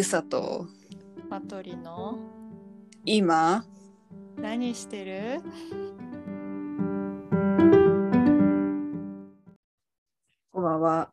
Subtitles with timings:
[0.00, 0.64] ゆさと
[1.28, 2.18] マトリの？
[3.04, 3.66] 今？
[4.38, 5.42] 何してる？
[10.50, 11.12] こんばんは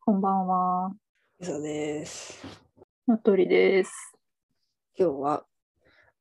[0.00, 0.92] こんばんは。
[1.38, 2.42] ゆさです
[3.06, 3.92] マトリです。
[4.98, 5.44] 今日は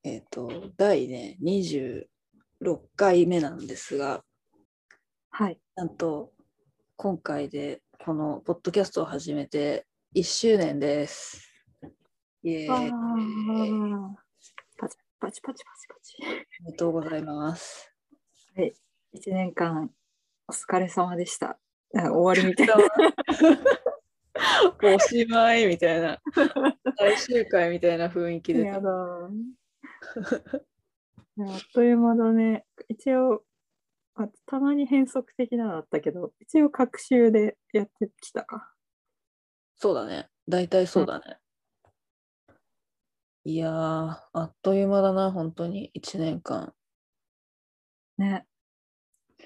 [0.04, 2.04] えっ、と第ね26
[2.98, 4.26] 回目なんですが
[5.30, 5.58] はい。
[5.78, 6.34] なんと
[6.98, 9.86] 今回でこのポッドキャストを始めて
[10.16, 11.48] 1周年です
[12.42, 12.92] イエーイ
[14.76, 15.64] パチパチパチパチパ
[16.02, 16.18] チ。
[16.64, 17.94] めでとうございます
[18.56, 18.74] はい。
[19.14, 19.92] 一年間
[20.48, 21.60] お疲れ様でした。
[21.96, 22.74] あ終わりみたいな。
[24.96, 26.20] おしまいみたいな
[26.98, 28.90] 最終回みたいな雰囲気でやだ。
[28.90, 29.30] あっ
[31.76, 32.66] という間だね。
[32.88, 33.44] 一応、
[34.16, 38.73] あたまに変則的なのあったけど、一応、各週でやってきたか。
[39.80, 40.30] そうだね。
[40.47, 41.38] 大体そうだね。
[43.45, 46.73] いやー、あっという間だな、本当に、1年間。
[48.17, 48.45] ね。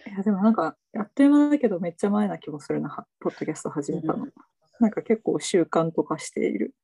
[0.07, 4.23] いや、でもなんか、あっという間だけど、めっちゃ前な気もするな、はポッドキャスト始めたの。
[4.23, 4.33] うん
[4.79, 6.75] なんか結構習慣とかしている。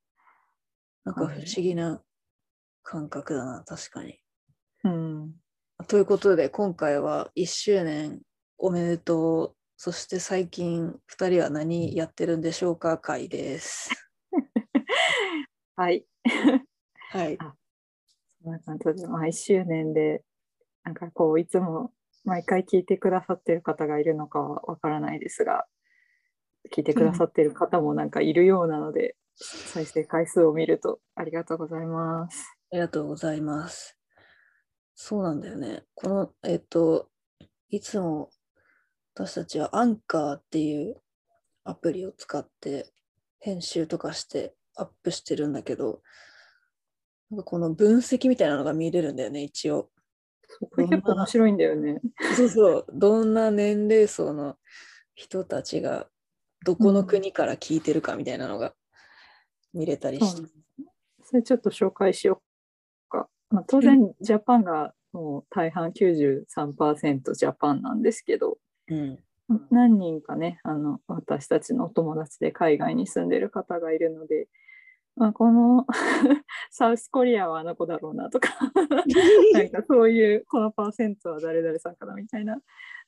[1.03, 2.01] なんか不思議な
[2.83, 4.19] 感覚だな、確かに。
[4.83, 5.35] うん。
[5.87, 8.21] ということで、今回は1周年
[8.57, 9.58] おめでとう。
[9.81, 12.97] そして最近、2人は何やってるんでしょうか？
[12.97, 13.89] 回です。
[15.75, 16.05] はい。
[17.09, 17.41] はい。
[18.43, 20.23] そんな感じで、まあ、1周年で、
[20.83, 21.93] なんかこう、いつも
[22.25, 25.65] 毎回聞いてくださってる方がいるのかはわからないですが、
[26.75, 29.15] 聞いてくださってる方もなんかいるようなので、
[29.65, 32.57] 再生回数を見るとありがとうございます。
[32.71, 33.97] ありがとうございます。
[34.95, 35.85] そうなんだよね。
[35.95, 37.09] この、えっと、
[37.69, 38.29] いつも
[39.19, 40.95] 私たちはアンカーっていう
[41.65, 42.89] アプリを使って
[43.39, 46.01] 編集とかしてアップしてるんだけど、
[47.29, 49.89] なんかこの分析みたいなのが見れるんだよね、一応。
[50.71, 51.99] これ結構面白いんだよね。
[52.37, 54.55] そうそう、どんな年齢層の
[55.15, 56.07] 人たちが
[56.65, 58.73] どこの国から聞いてるかみたいなのが
[59.73, 60.37] 見れたりして。
[60.37, 60.49] そう
[61.23, 62.41] それちょっと紹介しよ
[63.07, 63.27] うか。
[63.49, 68.57] まあ、当然、ジャパンがもう大半93%ジャパンなんですけど、
[68.89, 69.19] うん。
[69.71, 74.47] 何人かねあの私たちのお友達で海外に住んでる方がいるので、
[75.15, 75.87] まあ、この
[76.69, 78.49] サウスコリアはあの子だろうなとか
[79.53, 82.61] なんかそういうこのパーセントは誰々さんかなみたいな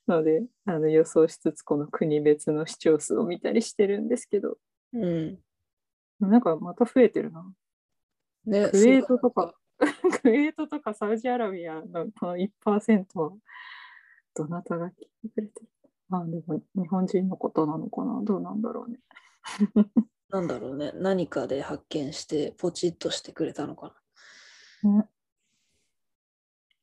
[0.08, 4.58] のであの予想しつつこの国別の視聴数を見たりしてるんですけど
[4.94, 5.38] うん。
[6.20, 7.44] なんかまた増えてるな。
[8.44, 13.32] ね、クウェートとか、 クウェートとかサウジアラビアのこの1%は
[14.34, 15.68] どなたが聞いてくれてる？
[16.10, 18.20] あでも日本人のことなのかな？
[18.22, 18.98] どうなんだろうね。
[20.30, 20.92] なんだろうね。
[20.94, 23.94] 何かで発見してポチッとしてくれたのか
[24.82, 25.06] ね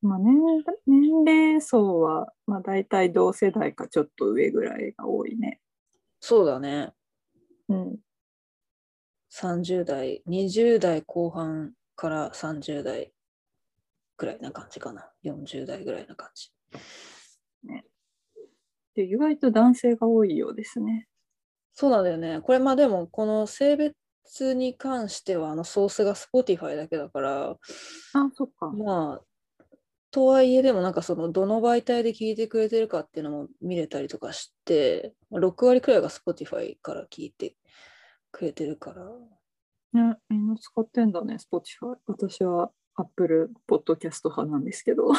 [0.02, 0.38] まあ年
[0.86, 5.60] 年齢層は、まあ、大体同世代かちょっと上ぐらいが多いね。
[6.22, 6.94] そうだね。
[7.68, 7.98] うん、
[9.32, 13.12] 30代、20代後半から30代
[14.18, 15.12] ぐらいな感じかな。
[15.24, 16.52] 40代ぐらいな感じ。
[19.00, 21.08] で意外と男性が多いようですね。
[21.74, 22.42] そうなんだよね。
[22.42, 27.58] これまあでもこの性別に関してはあのソースが Spotify だけだから、あ、
[28.34, 28.70] そっか。
[28.72, 29.66] まあ、
[30.12, 37.56] とはいえでもなんかそのどの媒体で聞いてくれてるかっていうのも見れたりとかして、まあ6割くらいが Spotify から聞いて
[38.34, 39.06] くれてるから。
[39.94, 41.96] ね、みんな使ってんだね、Spotify。
[42.08, 45.14] 私は Apple Podcast 派なんですけど。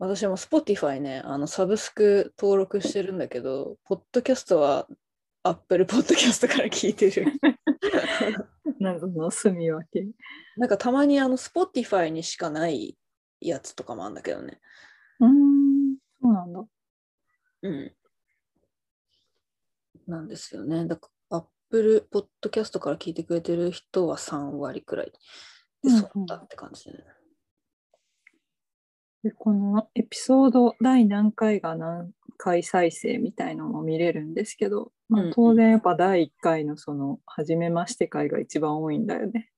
[0.00, 4.88] 私も Spotify ね、あのサブスク登録してるんだけど、ポッドキャストは
[5.42, 7.26] Apple Podcast から聞いてる。
[8.80, 10.06] 謎の住み分け。
[10.56, 12.96] なんかたまにあの Spotify にしかない
[13.42, 14.58] やつとかもあるんだけどね。
[15.20, 16.64] うーん、そうなんだ。
[17.62, 17.92] うん。
[20.06, 20.86] なんですよね。
[20.86, 25.12] だから、Apple Podcast から聞いてくれてる人は3割くらいで、
[25.84, 27.04] うんうんそうだって感じでね。
[29.22, 39.50] でこのエピソード第何回が何回再生みたいのも見れるんですけど、まあうんうん、当然やっぱ第1回のその初めまして回が一番多いんだよね。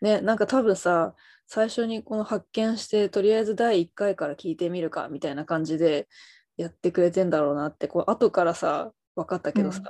[0.00, 1.14] ね、なんか多分さ、
[1.46, 6.08] 最初にこの発見して、とりあえず第1回から聞いてみるかみたいな感じで
[6.56, 9.82] やってくれてんだろうなって、こう後からさ、分かったけどさ、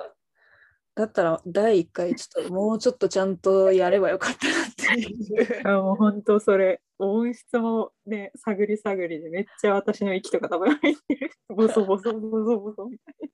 [1.01, 5.69] だったら第1回ちょっともうちょっとちゃんとやればよかったなっていう。
[5.69, 13.31] あもう本当それ音質もね探り探りでめっちゃ私の息とか多分入ってるボソボソボソボソみたい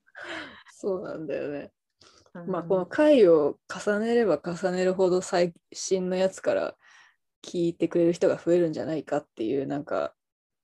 [0.71, 1.71] そうなんだよね。
[2.47, 6.75] まあこの回を重ねれば重ねるほど最新のやつから
[7.43, 10.13] 聞いてくれる人が増えるんじゃないかっていうなんか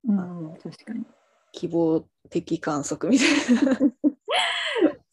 [0.07, 1.05] うん、確かに。
[1.51, 3.79] 希望的観測みたいな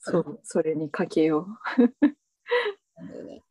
[0.01, 1.47] そう、それにかけよ。
[1.79, 3.43] う。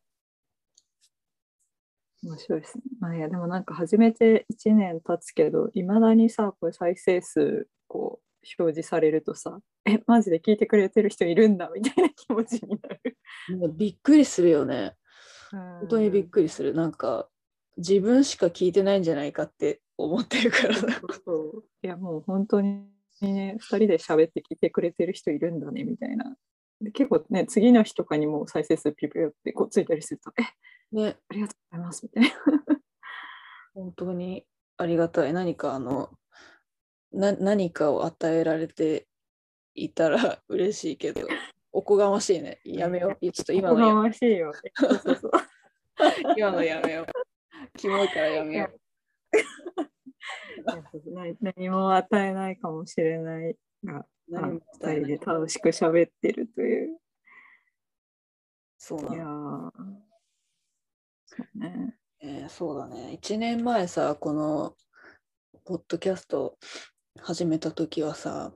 [2.22, 2.84] 面白いですね。
[3.00, 13.18] まあいや、でもなんか初めて1年経つけど、いまだにさ、これ再生数こう表示されるとさ、え、マジで聞いてくれてる人いるんだみたいな気持ちになる。
[13.58, 14.96] もうびっくりするよね。
[15.50, 16.74] 本本当にびっくりする。
[16.74, 17.28] なんか
[17.76, 21.00] 自分しか聞いてないんじゃないかって思ってるからな。
[21.24, 22.86] そういやもう本当に
[23.20, 26.36] ね、2人で喋って聞いてくれてる人いるんだねみたいな。
[26.80, 32.30] で結構ね、次の日とかにも再生数ピュピュってこうついたりすると、え、ね、ありがとうございますみたいな。
[33.74, 34.46] 本当に
[34.78, 35.32] ありがたい。
[35.32, 36.10] 何かあの、
[37.12, 39.06] な何かを与えられて
[39.74, 41.28] いたら 嬉しいけど、
[41.72, 42.60] おこがましいね。
[42.64, 43.20] やめよう。
[43.32, 44.50] ちょっと今おこがのやましいよ。
[44.50, 44.54] う。
[46.36, 47.06] 今のやめよう。
[47.78, 48.80] キモいからやめよう。
[51.06, 56.98] 何何も与えないかもしれないが、何も2人で楽しく喋ってるという。
[58.78, 59.72] そうな
[61.26, 61.96] そうね。
[62.20, 63.12] えーそうだね。
[63.12, 64.76] 1年前さ、この
[65.64, 66.58] ポッドキャスト
[67.18, 68.52] 始めた時はさ、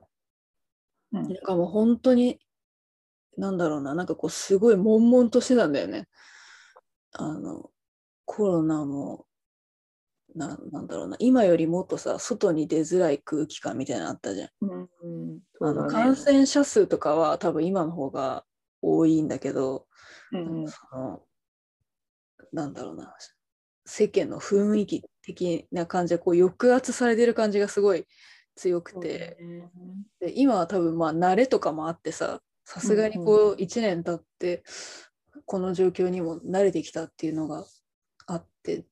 [1.11, 2.39] うんなんかもう本当に、
[3.37, 6.07] なんだろうな、なんかこうすごい悶々としてたんだよね。
[7.13, 7.71] あの、
[8.25, 9.25] コロナも、
[10.35, 14.49] ななんだろうな、今よりもっとさ、外に出づらい空気感みたいなのあったじゃん。
[14.61, 18.43] うんうん、そあの感染者数とかは多分今の方が
[18.81, 19.87] 多いんだけど、
[20.31, 20.69] うんうん。
[20.69, 21.23] その
[22.51, 23.15] なんだろうな
[23.85, 28.05] 世間の雰囲気的な感じでこう抑圧されてる感じがすごい
[28.55, 29.37] 強くて、
[30.19, 34.63] で今は多分まあ慣れとかもあってささすがにこう1年経って
[35.45, 37.65] この状況にも慣れてきたっていうのが
[38.27, 38.85] あって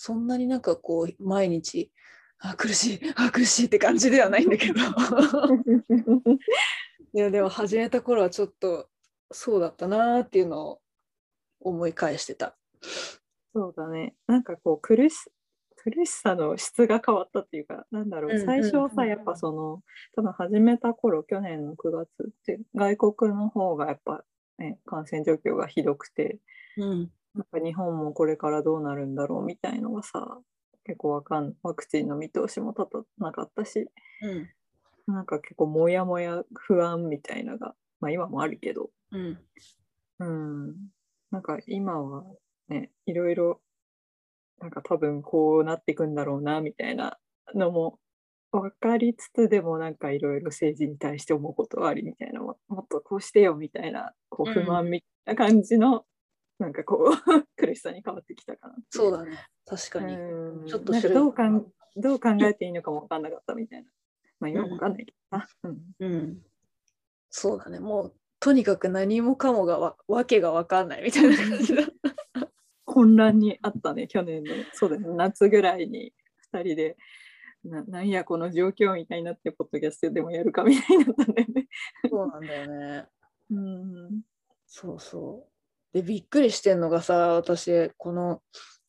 [0.00, 1.90] そんなになんかこう毎日
[2.38, 4.78] あ苦しいあ苦しいって感じではないんだけど。
[7.14, 8.88] いやでも始めた頃はちょっと
[9.32, 10.80] そうだったなーっていうのを
[11.58, 12.56] 思い返してた。
[13.52, 14.14] そうだね。
[14.28, 15.32] なんかこう苦し
[15.74, 19.82] 苦しさの質が変わったっていうか、なんだろう、最初はさ、やっぱその、
[20.14, 24.24] 多分始めた頃、去年の9月って、外国の方がやっぱ、
[24.58, 26.38] ね、感染状況がひどくて、
[26.76, 30.38] うんなんか日本もこれからどうなるんだろうみたいのがさ、
[30.84, 33.88] 結構わかんワクチンの見通しも立たなかったし、
[34.22, 34.48] うん。
[35.06, 39.38] なんか結構もやもや不安みたいなのが、まあ今もあるけど、うん。
[40.18, 40.74] うん。
[41.30, 42.24] なんか今は
[42.68, 43.60] ね、いろいろ、
[44.60, 47.18] なんか多分こうなっていくんだろうな、みたいな
[47.54, 47.98] のも
[48.50, 56.04] 分かりつつでもなんかいろいろ政治に対して思うことはありみたいな、ももっとこうしてよみたいな、こううん不満みたいな感じの、
[56.58, 57.12] なんかこう
[57.56, 60.16] 苦しさに変わってきたかなそうだね確かに。
[60.16, 61.66] うんちょっとどうかん
[61.96, 63.90] どう考えていいのかも分かんなかったみたいな。
[64.40, 65.48] まあ今も分かんないけどな。
[65.64, 66.42] うんうん、
[67.30, 71.82] そうだねもうとにかく何もかもがわわけが分かんないみたいな感じだ。
[72.84, 76.14] 混乱にあったね、去年の、そうだね、夏ぐらいに
[76.52, 76.96] 2人で、
[77.62, 81.68] ななんやこの状況みたいになって、ポッドキャストでもやるかみたいになったんだよね。
[82.08, 83.06] そうなんだよね。
[83.50, 84.22] うん。
[84.66, 85.47] そうそう。
[85.92, 88.42] でびっくりしてんのがさ私この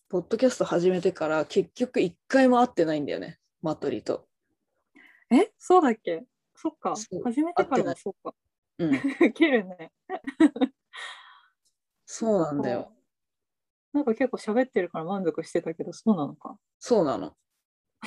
[0.10, 4.28] ポッドキャスト始めてから結局一回も会ってないんだよねマトリと。
[5.32, 5.52] え？
[5.58, 6.24] そうだっけ？
[6.56, 6.96] そっか。
[6.96, 8.36] 始めてから合ってないもそうか。
[8.80, 8.92] うん、
[9.34, 9.92] 切るね。
[12.06, 12.92] そうなんだよ。
[13.94, 16.58] なんか結構喋ってるから満足してたけど、そうなのか。
[16.80, 17.36] そうなの。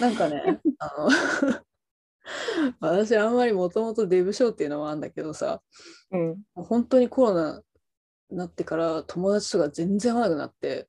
[0.00, 1.08] なんかね、あの
[2.80, 5.62] 私あんまりもともとデブ症っていうのもあるんだけどさ、
[6.11, 6.42] うん。
[6.54, 7.62] 本当にコロナに
[8.33, 10.89] なってから友達とか全然会わなくなって、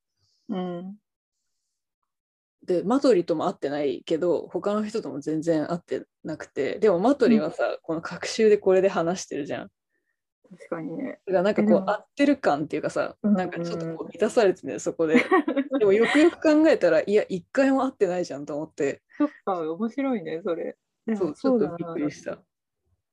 [0.49, 0.95] うん。
[2.65, 9.69] で、マトリとも会ってないけど、他の人とも全然会ってなくて、でもマトリはさ、この隔週でこれで話してるじゃん。
[10.49, 11.19] 確かにね。
[11.25, 15.15] だからなんかこう合ってる感っていうかさ、うんなんかちょっとこう満たされてね、そこで。
[15.79, 20.77] でもよくよく考えたら、いや、一回も会ってないじゃんと思って、そっか、面白いね、それ。
[21.15, 21.99] そう、ちょっとびっく。
[21.99, 22.39] りした。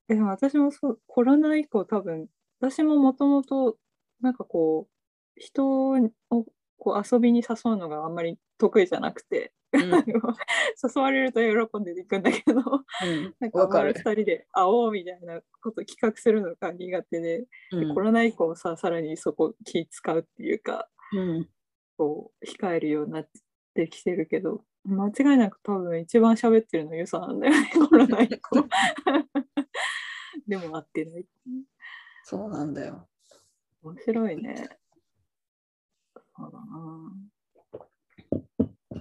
[0.09, 2.29] えでも私もそうコロナ以降多分
[2.61, 3.79] 私ももともと
[4.21, 5.97] なんかこう人を
[6.79, 9.83] こう遊びに誘うのがあんまり得意じゃなくて、うん。
[10.97, 13.35] 誘われると喜んでいくんだけどうん。
[13.39, 14.23] なんかるんまり2。
[14.23, 17.95] 人で会おうみたいなこと企画するのが苦手で、でうん。
[17.95, 21.49] コロナ以降ささらにそこ気使うっていうかうん。
[21.97, 23.29] こう控えるようになっ
[23.75, 28.67] てきてるけど間違いなく多分一番喋ってるのユサなんだよね コロナ以降。
[30.47, 31.27] でも会ってない
[32.25, 33.09] そうなんだよ。
[33.83, 34.69] 面白いね。
[36.37, 37.13] そうだな。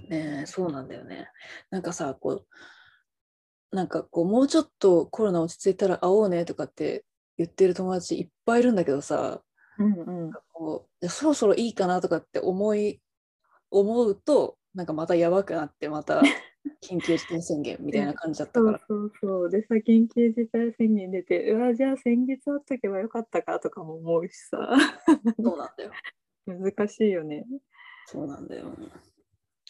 [0.08, 1.28] ねえそうなんだよね。
[1.70, 2.44] なんかさ、こ
[3.72, 7.04] う、なんかこう、もうちょっとコロナ落ち着いたら会おうねとかって
[7.38, 9.42] 言ってる友達いっぱいいるんだけどさ、
[9.78, 10.32] うんうん。
[10.52, 13.00] こうそろそろいいかなとかって思い、
[13.70, 16.20] 思うと、なんかまたやばくなって、また
[16.82, 18.80] 緊急事態宣言みたいな感じだったから。
[18.86, 19.50] そうそうそう。
[19.50, 24.58] でさ、緊急事態宣言出て、うわ、じゃあ先月会っとけばよかったかとかも思うしさ。
[25.42, 25.92] そうなんだよ。
[26.46, 27.46] 難しいよね。
[28.06, 28.66] そうなんだよ。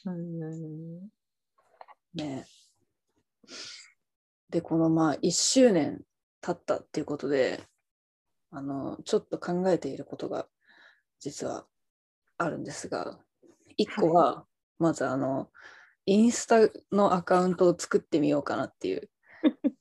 [0.06, 1.11] うん。
[2.14, 2.47] ね
[4.49, 6.02] で、このまあ1周年
[6.40, 7.61] 経ったっていうことで、
[8.50, 10.49] あの、ちょっと考えていることが
[11.20, 11.66] 実は
[12.38, 13.20] あるんですが、
[13.78, 14.47] 1個は、
[14.78, 15.50] まずあの、
[16.07, 19.11] インスタのアカウントを作ってみようかなっていう。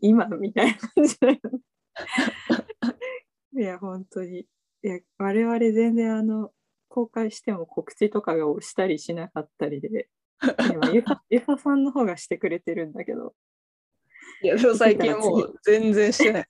[0.00, 1.40] 今みたいな感じだよね。
[3.52, 4.40] いや、本当に。
[4.40, 4.46] い
[4.82, 6.52] や、我々全然あの、
[6.88, 10.08] 公開しても告知とかをしたりしなかったりで、
[10.72, 13.34] 今ゆか、ゆか さんの方がしてくれてるんだけど、
[14.42, 16.48] いや、でも最近もう全然してない。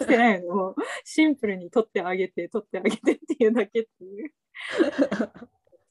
[0.00, 0.54] してないの？
[0.54, 4.32] もうシンプルに撮ってあげて、撮ってあげてっていうだけっていう。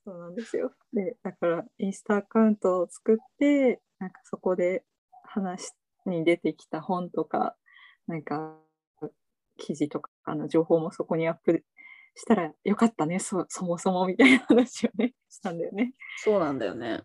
[0.07, 0.71] そうなんですよ。
[0.93, 4.85] で、だからインスタアカウントを作って、なんかそこで
[5.25, 5.73] 話
[6.05, 7.57] に出てきた本とか、
[8.07, 8.55] なんか
[9.57, 11.65] 記事とかの情報もそこにアップ
[12.15, 15.91] したらよかったね、そそもそもみたいな話をね、したんだよね。
[16.23, 17.01] そうなんだよね。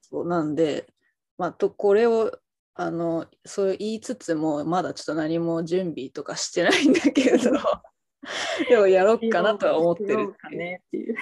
[0.00, 0.92] そうなんで、
[1.38, 2.36] まあ、とこれを
[2.74, 7.50] あのそう言いつつもまだちょっと何も準備とかしてないんだけど
[8.68, 11.16] でもやろうかなとは思ってるかねってい う。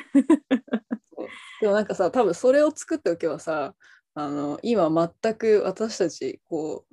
[1.61, 3.75] でもなんかさ多分それを作っておけばさ
[4.15, 4.91] あの今
[5.23, 6.85] 全く私たちこ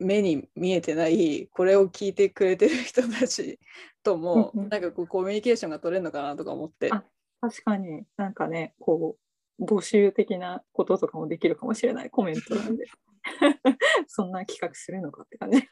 [0.00, 3.58] う目に見えてないこれを聞いてくれてる人たち
[4.02, 7.04] ともうんうんなんかこうコミュニケーションが取れるのかなとか思ってあ
[7.40, 9.16] 確かになんかね、こ
[9.58, 12.84] う、募集的なこととかもできるかもしれないコメントなんで。
[14.06, 15.62] そんな企画するのかって感じ。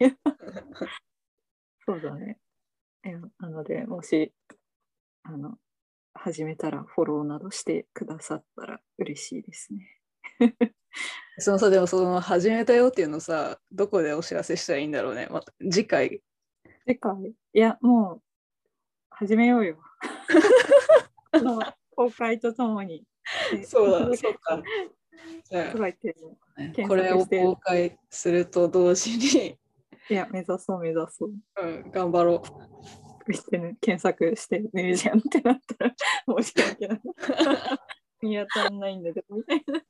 [1.87, 2.39] そうだね。
[3.39, 4.33] なので、もし、
[5.23, 5.59] あの、
[6.15, 10.01] 始めたらフォローなどしてくださったら嬉しいですね。
[11.39, 16.23] そのさでもその始めたよっていうのさどこでお知らせしたらいいんだろうね、また次回
[16.87, 17.17] てか、
[17.55, 18.23] いや、もう、
[19.11, 19.79] 始めようよ。
[21.97, 23.05] 公開とともに。
[23.53, 24.63] でそうだそうか
[26.87, 29.59] これを公開すると同時に、
[30.11, 31.33] いや、目指そう、目指そう。
[31.63, 32.43] うん、頑張ろ
[33.27, 35.95] うして、ね、検索してねるじゃんってなったら
[36.43, 37.01] 申し訳ない。
[38.21, 39.79] 見当たんないんだけど、みたいな。
[39.79, 39.83] い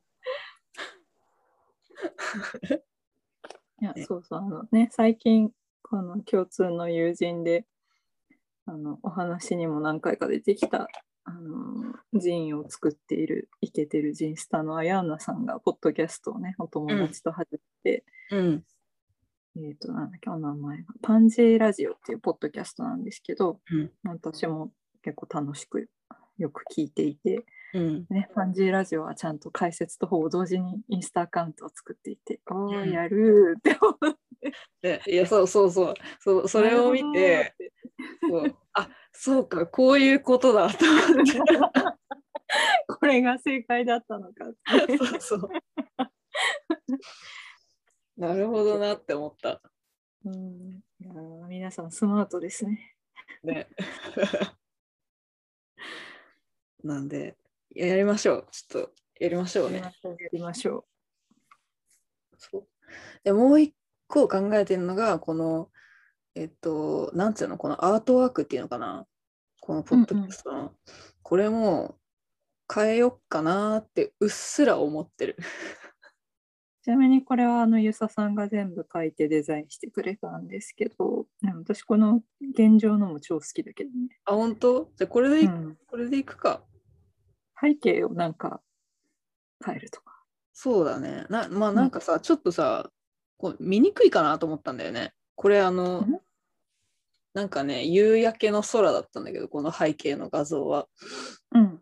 [3.81, 5.51] や、ねそうそう、あのね、最近、
[5.83, 7.67] この共通の友人で、
[8.67, 10.89] あの、お話にも何回か出てきた、
[11.25, 18.65] あの、ジンを作っている、イケてるジンスタのアヤンナさんが、ポッドキャストをね、お友達と始めて、うん
[19.57, 23.91] えっ、と、なんだっけ、お名前が、パンジェイラジオっていうポッドキャストなんですけど、うん。
[24.05, 25.89] 私も結構楽しく
[26.39, 28.07] よく聞いていて、うん。
[28.11, 34.53] ね、パンジーラジオはちゃんと解説とほぼ同時にインスタアカウントを作っていて、おー、うんやるーって思って。
[34.83, 35.95] でいやそうそうそう。
[36.21, 37.55] そうそれを見て。
[38.29, 38.57] そう。
[38.73, 41.39] あそうかこういうことだと思って。
[42.89, 44.99] これが正解だったのかって。
[44.99, 45.49] そうそう
[48.17, 49.61] なるほどなって思った。
[50.25, 52.97] うん、いやー皆さんスマートですね。
[53.43, 53.69] ね。
[56.83, 57.37] なんで
[57.75, 58.47] ややりましょう。
[58.51, 59.79] ちょっとやりましょうね。
[59.79, 59.93] や
[60.33, 60.87] りましょ
[62.33, 62.37] う。
[62.37, 62.69] そう。
[63.25, 63.75] でもう一
[64.07, 65.71] 個考えてるのがこの
[66.35, 69.07] えっとなんつうのこのアートワークっていうのかな。
[69.61, 70.75] このポッドキャストの、
[71.23, 71.97] これも
[72.73, 75.37] 変えよっかなってうっすら思ってる。
[75.39, 75.43] う。
[76.85, 82.21] ちなみにこれはあのゆささんが全部書いてデザインしてくれたんですけど、私この
[82.53, 84.19] 現状のも超好きだけどね。
[84.27, 84.91] あ本当？
[84.95, 86.63] じゃあこれでい、うん、これでいくか。
[87.59, 88.61] 背景をなんか
[89.65, 90.13] 変えるとか。
[90.53, 91.25] そうだね。
[91.31, 92.91] なまあなんかさ、ちょっとさ
[93.39, 95.15] こう見にくいかなと思ったんだよね。
[95.37, 96.21] これあのうん？
[97.33, 100.87] なんかね夕焼けの空だったんだけどこの背景の画像は。
[101.55, 101.81] うん。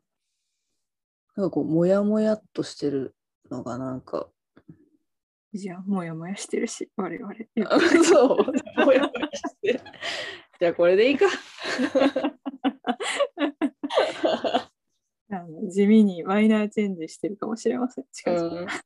[1.35, 3.17] なんかこうモヤモヤっとしてる
[3.51, 4.29] のがなんか
[5.55, 7.35] じゃあ、もやもやしてるし、我々。
[8.05, 8.39] そう、
[8.85, 9.81] もやもやしてる。
[10.59, 11.27] じゃあこれでいいか。
[15.31, 18.05] あの地味にマイナーチェンジしてるかもしれません。
[18.13, 18.79] 近々うん、なん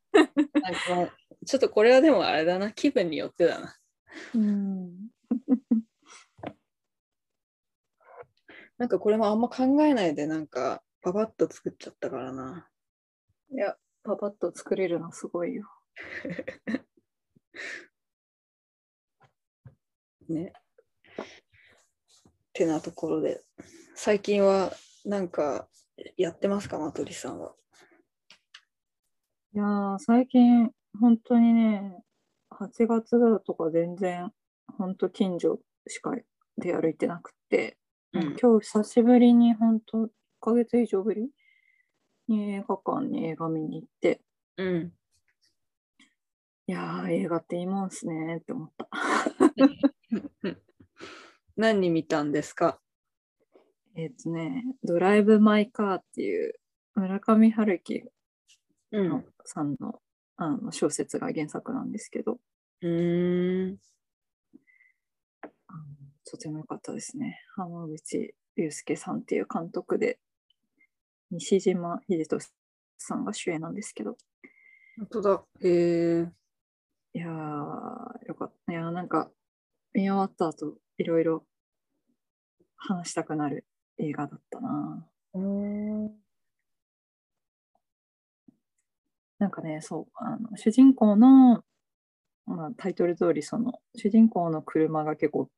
[1.44, 3.76] ちょっとこれはでもあれだな、気分によってだな。
[4.34, 5.08] うん。
[8.78, 12.68] なんかこれもあんま考えないで、なんか、パパッと作っちゃったからな。
[13.50, 15.75] いや、パパッと作れるのすごいよ。
[20.28, 20.52] ね。
[22.52, 23.44] てなところで、
[23.94, 24.72] 最近は
[25.04, 25.68] なんか
[26.16, 27.54] やってますか、マトリさんは。
[29.52, 32.02] いやー、最近、本当にね、
[32.50, 34.32] 8月だとか全然、
[34.78, 36.14] 本当近所しか
[36.56, 37.76] 出歩いてなくて、
[38.12, 40.08] うん今日久しぶりに本当1
[40.40, 41.28] ヶ月以上ぶり
[42.28, 44.22] に映画館に映画見に行って、
[44.56, 44.92] うん。
[46.68, 48.88] いやー、映画っていいもんっすねって思った。
[51.56, 52.80] 何に見たんですか？
[53.94, 56.54] えっとね、ドライブ・マイ・カーっていう
[56.94, 58.04] 村上春樹
[58.92, 59.24] うの。
[59.44, 60.02] さんの,、
[60.36, 62.40] あの小説が原作なんですけど、
[62.82, 63.78] うーん。
[65.42, 65.84] あの
[66.24, 67.38] とても良かったですね。
[67.54, 70.18] 浜口竜介さんっていう監督で、
[71.30, 72.52] 西島秀俊
[72.98, 74.16] さんが主演なんですけど、
[74.98, 75.46] 本当だ。
[75.60, 76.32] へえ。
[77.16, 77.30] いやー、
[78.26, 78.72] よかった。
[78.72, 79.30] いやー、なんか、
[79.94, 81.46] 見終わった後、いろいろ
[82.76, 83.64] 話したくなる
[83.96, 85.08] 映画だったな。
[89.38, 91.64] なんかね、そう、あの主人公の、
[92.44, 95.48] まあ、タイトル通り、その、主人公の車が結構、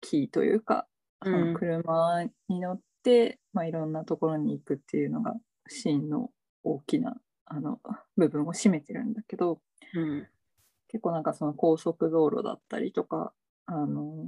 [0.00, 0.88] キーというか、
[1.22, 5.36] その車に乗って、まあ、いろんなところに行くっていうのが、
[5.68, 6.30] シーンの
[6.64, 7.16] 大きな
[7.54, 7.80] あの
[8.16, 9.60] 部分を占めてるんだけど、
[9.94, 10.26] うん。
[10.88, 13.32] 結構なんかその高速道路だったりとか、
[13.66, 14.26] あの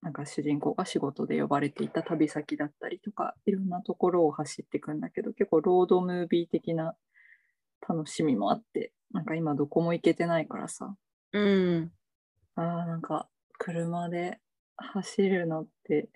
[0.00, 6.94] なんか主人公が仕事で呼ばれていた旅先だったりとか、いろんなところを走っていくんだけど、結構ロードムービー的な
[7.88, 10.94] 楽しみもあって、なんか今どこも行けてないからさ、
[11.32, 11.90] うん。
[12.54, 13.28] あーなんか
[13.58, 14.38] 車で
[14.76, 16.08] 走るのって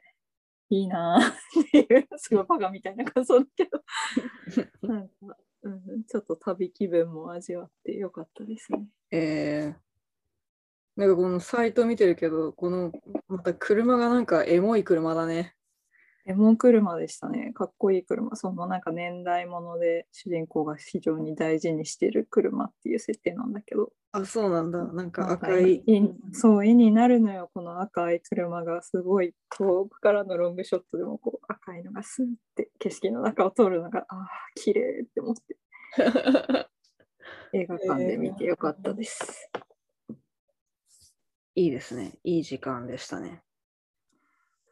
[0.71, 3.83] いいなーっていう、すごいバカみたいな感想だけど、
[4.89, 8.87] なんか、うん、ちょっと旅気分も味わってよかったですね。
[9.11, 9.87] えー。
[10.97, 12.93] なんかこのサイト見てるけど、この
[13.29, 15.57] また車がなんかエモい車だね。
[16.29, 17.53] エモン車でしたね。
[17.55, 18.35] かっこいい車。
[18.35, 23.93] そのなんか年代物で主人公が非常に大事にしてる車っていう設定なんだけど。
[24.11, 24.85] あ、そうなんだ。
[24.85, 25.85] なんか赤い。
[26.33, 27.49] そう、絵になるのよ。
[27.55, 35.57] この赤い車がすごい遠くからのロングショットでもこう赤いのがスーって景色の中を通るのが、ああ、綺麗って思って
[37.53, 39.51] 映画館で見てよかったです。
[41.55, 42.19] いいですね。
[42.23, 43.43] いい時間でしたね。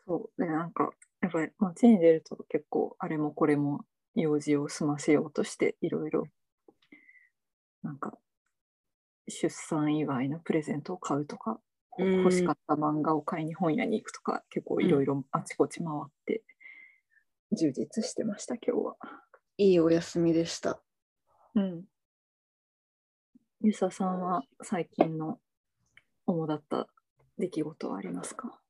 [0.06, 0.42] そう。
[0.42, 0.92] で、なんか、
[1.24, 6.26] やっぱり街に出ると結構あれもこれも用事を済ませようとしていろいろ
[7.82, 8.18] なんか
[9.26, 11.58] 出産祝いのプレゼントを買うとか
[11.98, 16.42] うん欲しかった漫画を買いに本屋に行くとか結構いろいろあちこち回って
[17.52, 18.96] 充実してました今日は。
[19.56, 20.80] いいお休みでした。
[21.54, 21.84] うん。
[23.60, 25.38] ゆささんは最近の
[26.26, 26.88] 主だった
[27.38, 28.60] 出来事はありますか？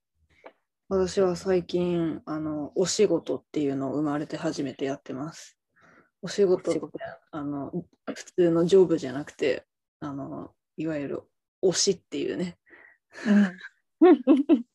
[0.88, 5.58] 私は最近、あの、お仕事っていうのを生まれて初めてやってます。
[6.20, 6.80] お仕事って
[7.30, 7.72] あの、
[8.06, 9.66] 普通のジョブじゃなくて、
[10.00, 11.22] あの、いわゆる
[11.62, 12.58] 推しっていうね。
[13.26, 13.58] うん。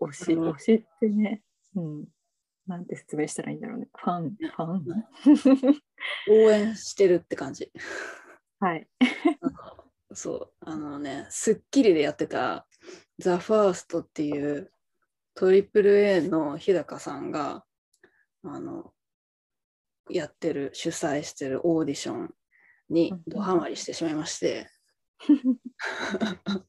[0.00, 1.42] 推し、推しってね、
[3.04, 3.88] 説明したらいいんだろうね。
[3.94, 5.82] ファン、ファン？
[6.46, 7.70] 応援してるって感じ。
[8.60, 8.88] はい。
[10.14, 12.66] そう、あのね、スッキリでやってた、
[13.18, 14.72] ザ・ファーストっていう
[15.34, 17.64] トリプル a の日高さんが、
[18.42, 18.94] あの、
[20.08, 22.34] やってる、主催してるオーディション
[22.88, 24.68] にドハマりしてしまいまして、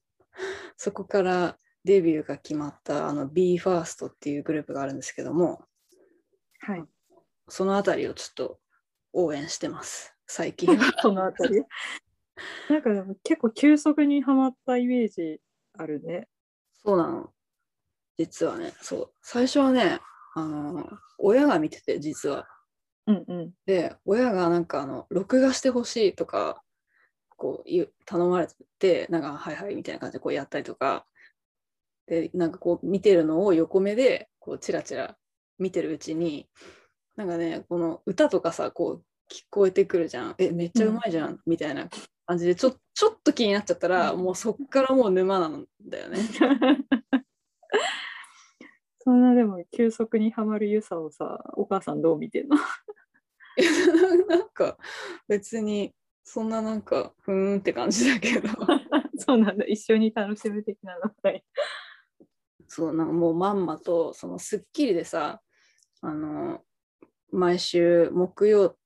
[0.75, 5.65] そこからデビューが決まったあの BE:FIRST っていうグループがあるんですけども、
[6.65, 6.85] はい。
[7.47, 8.59] そのあたりをちょっと
[9.13, 10.75] 応援してます、最近は。
[10.99, 11.61] そのあたり？
[12.69, 15.39] なんかでも結構急速にはまったイメージ
[15.77, 16.27] あるね。
[16.73, 17.31] そうなの。
[18.17, 19.13] 実はね、そう。
[19.21, 19.99] 最初はね、
[20.33, 22.47] あの、親が見てて、実は。
[23.05, 23.53] うんうん。
[23.67, 26.63] で、親がなんか、あの、録画してほしいとか、
[27.37, 28.47] こう、頼まれ
[28.79, 31.05] て、なんか、はいはいみたいな感じでこうやったりとか、
[32.07, 35.17] で、なんかこう見てるのを横目で、こう、チラチラ
[35.59, 36.47] 見てるうちに、
[37.15, 40.35] なんかね、この歌とかさ、こう、聞こえてくるじゃん。
[40.37, 41.87] え、めっちゃうまいじゃん、みたいな
[42.25, 46.19] 感じで、ちょちょっと気になっちゃったら、うんもうそっからもう沼なんだよね。
[48.99, 52.57] そんなでも急速にはまるゆさをさ、お母さんどう見てんの？
[54.27, 54.77] なんか
[55.27, 58.49] 別にそんななんかふーんって感じだけど
[59.17, 61.43] そうなんだ、一緒に楽しむ的なのない。
[62.67, 65.39] そうなんかもうまんまとその『スッキリ』でさ
[66.07, 66.61] あの
[67.31, 68.77] 毎週木曜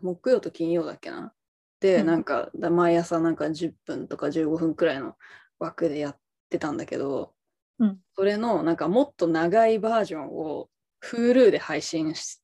[0.00, 1.32] 木曜と金曜だっけな？
[1.80, 2.06] で、うん。
[2.06, 5.14] なんかだ毎朝なんか10分とか15分くらいの
[5.58, 6.16] 枠でやっ
[6.50, 7.32] てたんだけど、
[7.78, 7.98] うん。
[8.14, 10.68] それのなんかもっと長いバージョンを
[11.04, 12.42] Hulu で配信し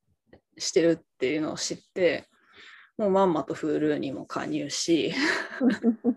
[0.59, 2.29] してるっていうのを知って
[2.97, 5.12] もうまんまと Hulu にも加入し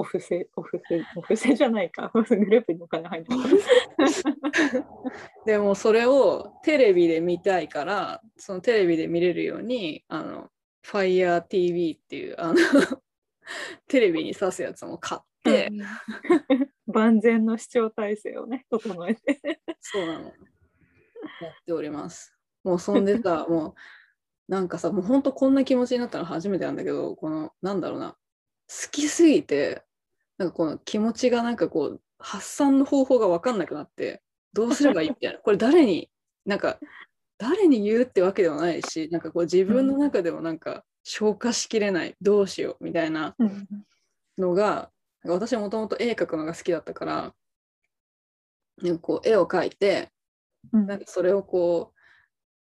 [0.00, 2.10] お布施、お布施、お布施じゃないか。
[2.14, 3.40] グループにお金入ってる。
[5.44, 10.50] でもそれをテレビで見たいからそのテレビで見れるようにあの
[10.86, 12.56] FireTV っていうあの
[13.88, 15.70] テレビに挿すやつも買って、
[16.86, 19.60] 万全の視聴体制をね、整えて。
[19.80, 20.32] そうなのやっ
[21.66, 22.34] ております
[22.64, 23.74] もうそんでさもう
[24.52, 28.16] なんかさもうほんとこんな気持ちになったの初めてなんだけどこのなんだろうな
[28.70, 29.82] 好きすぎて
[30.40, 34.22] なんかこの気持ちがなんかこう発散の方法が分かんなくなって
[34.54, 35.38] どうすればいいみたいな。
[35.44, 36.10] これ誰に
[36.46, 36.78] なんか
[37.36, 43.36] 誰に言うってわけでもないしなんかこう自分の中でもなんか消化しきれないどうしようみたいな
[44.38, 44.90] のが
[45.22, 47.34] なんか私はもともと絵描くのが好きだったから
[48.82, 50.10] なんかこう絵を描いて
[50.72, 50.86] うん。
[50.86, 52.00] なんかそれをこう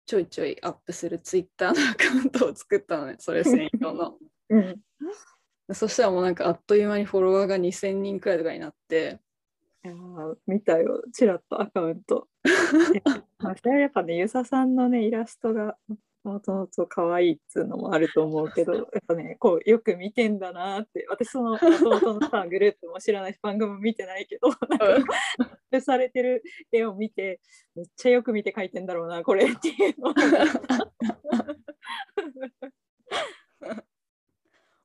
[0.08, 4.18] ちょいちょいアップするツイッターのアカウントを作ったのねそれ専用の。
[4.50, 4.82] うん
[5.74, 9.20] そしたらもうなんかあっという間にフォロワーが2000人くらいとかになって
[9.84, 12.28] いやー見たよ、ちらっとアカウント。
[13.40, 15.78] まあそれはやっぱね、ゆささんのね、イラストが
[16.24, 27.40] もともと可愛いっつうのもあると思うけど、 やっぱね、こうよく見てんだなって、私そのもともとのさ、グループも知らないし、番組も見てないけど、 なんかされてる絵を見て、
[27.76, 30.22] めっちゃよく見て描いてんだろうな、これっていうのが。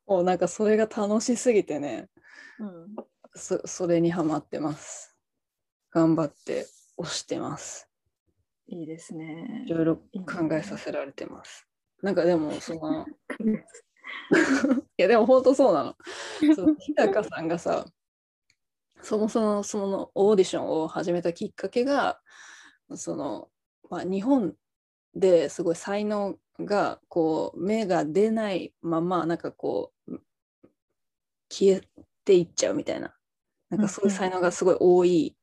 [0.07, 2.09] もうなんかそれが楽しすぎてね
[2.59, 2.97] うん。
[3.35, 5.17] そそれにハマってます。
[5.91, 7.89] 頑張って押してます。
[8.67, 9.65] いいですね。
[9.67, 9.71] い。
[9.71, 11.67] ろいろ考えさせられてます。
[12.03, 13.07] なんかでもその
[14.99, 15.97] いやでも本当そうなの。
[16.55, 17.87] その日高さんがさ
[19.01, 22.21] そもそもそのオーディションを始めたきっかけが
[22.95, 23.51] その、
[23.91, 24.55] まあ、日本
[25.15, 30.21] ですごい才能がこう芽が出ないままなんかこう
[31.51, 31.83] 消え
[32.25, 33.15] ていっちゃうみたいな。
[33.71, 35.37] なんかそういう才能がすごい多い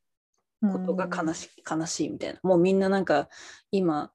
[0.62, 2.40] ことが悲し,、悲しいみたいな。
[2.44, 3.28] もうみんななんか
[3.72, 4.12] 今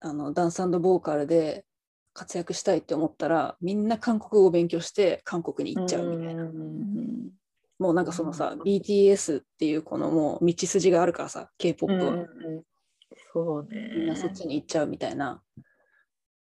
[0.00, 1.64] あのダンスボーカルで
[2.12, 7.30] 活躍したいって思ったらみんな韓国語を勉強して韓国に行っちゃうみたいな、うん
[7.78, 12.26] もうなんかそのさ BTS っていうこのもう道筋があるからさ K-POP は、
[13.32, 13.92] そうね。
[13.96, 15.42] みんなそっちに行っちゃうみたいな。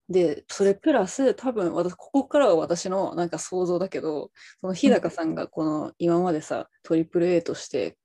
[0.09, 7.97] でそれプラス多分私ここからは私のなんか想像だけどその日高さんがこの今までさトリプル a として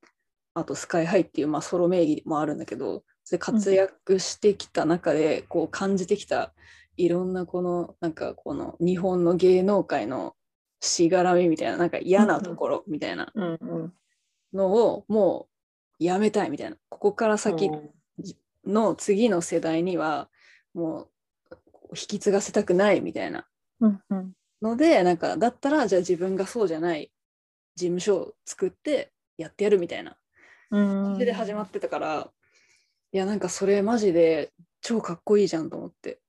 [0.54, 6.54] あとスカイハイっていうまあソロ名義もあるんだけどそれ活躍してきた中でこう感じてきた
[6.98, 10.36] いろんなこのなんかこの日本の芸能界の
[10.82, 13.32] しがらみみたいななんか嫌なところみたいな
[14.54, 15.48] のをも
[16.00, 16.78] うやめたいみたいな。
[16.90, 17.70] ここから先
[18.66, 20.30] の次の世代には
[20.74, 21.10] もう
[21.92, 23.46] 引き継がせたくないみたいな。
[23.80, 24.32] うんうん。
[24.62, 27.12] のでなんかだったらじゃあ自分がそうじゃない
[27.76, 30.18] 事務所を作ってやってやるみたいな。
[30.72, 31.14] うん。
[31.14, 32.30] それで始まってたから
[33.12, 34.52] いやなんかそれマジで
[34.82, 36.20] 超かっこいいじゃんと思って。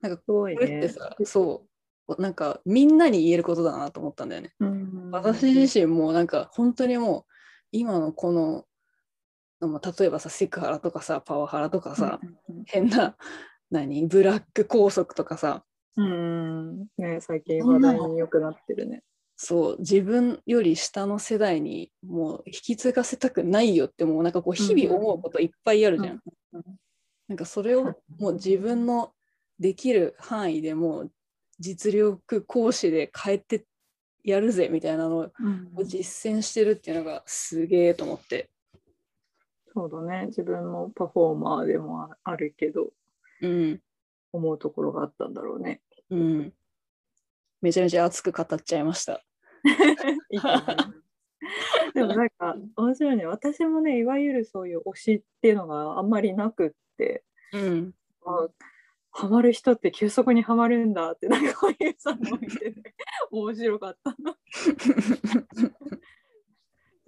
[0.00, 0.88] なんかすごいこれってね。
[0.88, 1.64] さそ
[2.08, 2.20] う。
[2.20, 4.52] なんかみんなに言えることだなと思ったんだよね。
[4.60, 5.10] うん。
[5.10, 7.24] 私自身もなんか本当にもう
[7.72, 8.66] 今のこの
[9.60, 12.20] まあ例えばさセクハラとかさパワハラとかさ、
[12.66, 13.16] 変な
[13.70, 14.06] 何？
[14.06, 15.64] ブラック拘束とかさ。
[15.96, 19.02] うんね最近話題によくなってるね。
[19.36, 19.76] そう。
[19.78, 26.20] 自分より下の世代にもう引き継がせたくないよってもうなんかこう日々思うこといっぱいあるじゃん。
[26.52, 26.62] うん
[27.26, 27.84] なんかそれを
[28.18, 29.12] もう自分の
[29.58, 31.12] できる範囲でもう
[31.58, 33.64] 実力行使で変えて
[34.22, 38.50] やるぜみたいなのをうん実践してるっていうのがすげえと思って。
[39.72, 40.26] そうだね。
[40.26, 42.82] 自分もパフォーマーでもああるけど。
[42.82, 42.90] うん
[44.32, 45.80] 思うところがあったんだろうね。
[46.10, 46.52] うん。
[47.60, 49.24] めちゃめちゃ熱く語っちゃいました。
[51.94, 57.94] でもなんか面白いね私もねいわゆるそういう推しっていうのがあんまりなくってうん。
[58.26, 58.48] あ
[59.16, 62.94] ハマる人って急速にハマるんだってなんかこういうさんの見てて
[63.30, 64.16] 面白かった。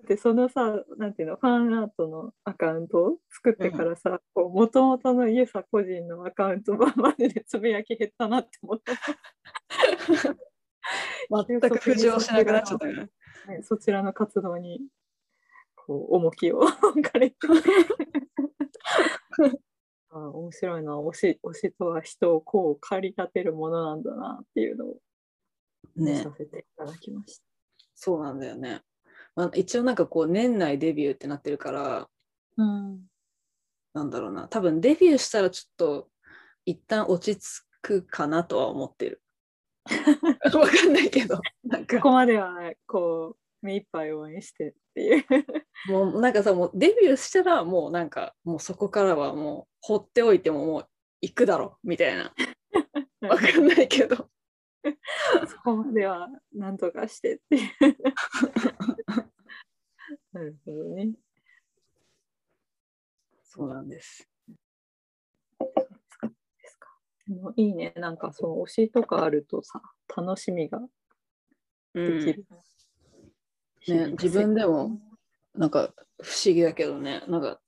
[0.06, 8.92] でそのさなんていうのファンアートのアカウントを作ってからさもともとのイエサ個人のアカウントがマジでつぶやき減ったなって思った。
[11.28, 13.02] 全く浮上しなくなっちゃったよね。
[13.48, 14.80] ねそちらの活動に
[15.74, 17.36] こう重きを置かれて
[20.10, 24.96] あ面白いな推し推しとは人をこう駆り立てるものなんだなっていうのを
[25.96, 27.44] 見ねさせていただきました。
[27.94, 28.82] そうなんだよね。
[29.36, 32.08] まあ、一応なんかこう年内デビューってなってるから
[32.56, 33.00] うん、
[33.94, 36.08] なんだろうな多分デビューしたらちょっと
[36.64, 39.22] 一旦落ち着くかなとは思ってる。
[40.52, 45.24] わかんないけどなんかここまではこう目いっぱい応援してっていう。
[45.88, 50.88] もうなんかさもうデビューしたらもうなんかもうそこからはもう放っておいてももう
[51.20, 52.34] 行くだろみたいな
[53.20, 54.28] わかんないけど
[55.46, 59.25] そこまではなんとかしてっていう。
[60.36, 61.12] なるほどね。
[63.42, 64.28] そうなんです。
[65.58, 65.66] で
[66.62, 66.90] すか。
[67.56, 67.94] いいね。
[67.96, 69.80] なんかそう推しとかあるとさ
[70.14, 70.78] 楽しみが
[71.94, 72.46] うんできる。
[73.88, 75.00] ね自分でも
[75.54, 77.58] なんか不思議だけどねなんか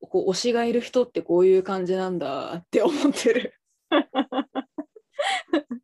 [0.00, 3.54] こう推しがいる人ってこういう感じなんだって思ってる。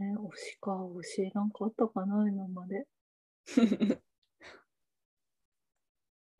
[0.00, 2.86] ね、推しか、推しなんかあったかな、今まで。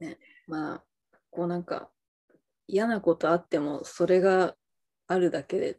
[0.01, 0.85] ね、まあ
[1.31, 1.91] こうなんか
[2.67, 4.57] 嫌なことあってもそれが
[5.07, 5.79] あるだけで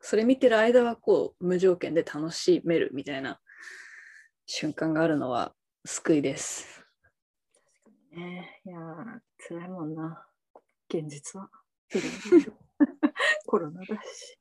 [0.00, 3.40] それ見てる間はこう無条件で楽しめるみたいな
[4.46, 6.84] 瞬間があるのは救いです。
[8.12, 10.26] ね、いやー、辛いもんな、
[10.88, 11.50] 現実は。
[13.46, 14.38] コロナだし。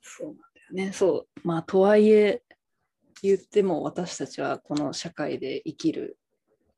[0.00, 0.92] そうね。
[0.92, 1.40] そう。
[1.46, 2.42] まあとはいえ
[3.22, 6.18] 言っても私たちはこの社会で生きる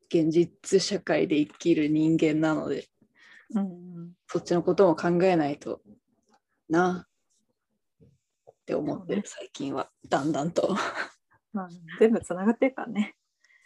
[0.09, 2.87] 現実社会で生きる人間なので
[3.55, 5.81] うん、そっちのことも考えないと
[6.69, 7.05] な
[8.51, 10.75] って思ってる最近はだんだんと。
[11.53, 13.15] まあ、全部つながってるからね。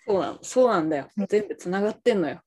[0.06, 1.10] そうなのそうなんだよ。
[1.30, 2.42] 全部つながってんのよ。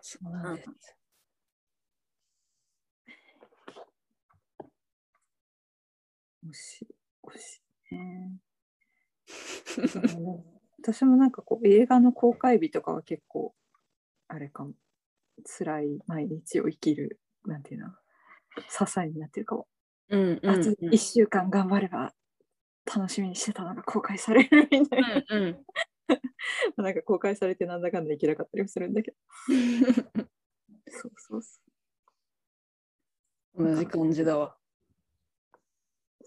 [0.00, 0.96] そうなんです。
[6.44, 6.86] 推し、
[7.24, 8.40] 推しね。
[10.82, 13.54] 私もなんかこう映画の公開日とかは結構
[14.28, 14.72] あれかも。
[15.44, 17.88] 辛い毎日を生きるなんていうの。
[18.68, 19.66] 支えになってるかも、
[20.10, 22.12] うんうんあと1週間頑張れば
[22.84, 25.64] 楽しみにしてたのが公開されるみたいな、うんうん。
[26.84, 29.16] なんか公開されてなんだかんだいけなかったりもするんだけど。
[30.88, 31.60] そうそうそ
[33.54, 34.56] 同じ感じだわ。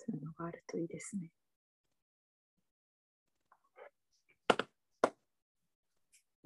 [0.07, 1.31] うそういうのがあるといいですね。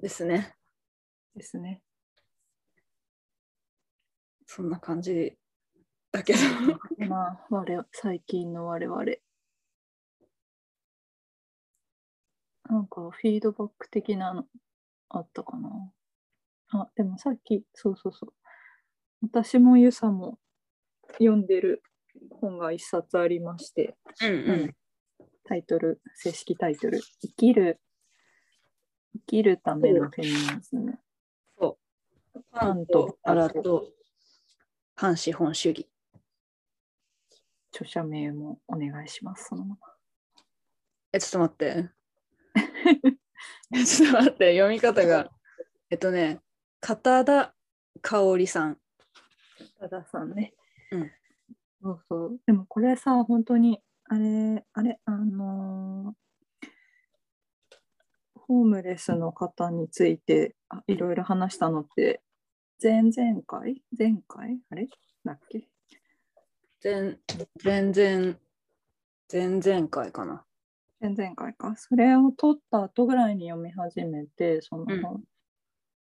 [0.00, 0.54] ですね。
[1.36, 1.82] ですね。
[4.46, 5.36] そんな感じ
[6.10, 6.38] だけど。
[7.06, 9.04] まあ我々最近の我々。
[12.68, 14.46] なんかフィードバック的なの
[15.08, 15.92] あったかな？
[16.72, 18.32] あでもさっきそうそうそう。
[19.22, 20.38] 私もゆさも
[21.14, 21.82] 読んでる
[22.40, 24.76] 本が一冊ありまして、うんうん
[25.44, 27.80] タイトル正式タイトル「生きる
[29.14, 30.96] 生きるためのフェミニズム
[31.58, 31.78] そ
[32.36, 32.40] う。
[32.52, 33.88] パンとアラと
[34.94, 35.90] 反資本主義。」
[37.74, 39.90] 著者名もお願いしますそのまま
[41.12, 41.90] え、ちょっと待って。
[43.74, 45.28] え ちょっと待って、読み方が。
[45.90, 46.40] えっとね、
[46.78, 47.54] 片田
[48.00, 48.80] 香織さん。
[49.80, 50.54] 多田さんね。
[50.92, 51.10] うん。
[51.82, 52.40] そうそう。
[52.46, 56.20] でもこれさ、本当に、あれ、あれ、あのー
[58.34, 62.20] ホームレスの方についてあいろいろ話したのって、
[62.82, 63.80] 前々回？
[63.96, 64.58] 前回？
[64.70, 64.88] あれ？
[65.24, 65.68] だっけ？
[66.80, 67.20] 全
[67.58, 68.36] 全然、
[69.32, 70.44] 前々回かな。
[71.00, 71.76] 前々回か。
[71.76, 75.22] それを撮った後ぐらいに読み始めて、その本。